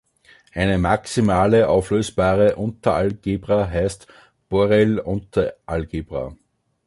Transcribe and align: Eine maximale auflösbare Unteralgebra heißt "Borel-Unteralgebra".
Eine 0.55 0.79
maximale 0.79 1.69
auflösbare 1.69 2.55
Unteralgebra 2.55 3.69
heißt 3.69 4.07
"Borel-Unteralgebra". 4.49 6.35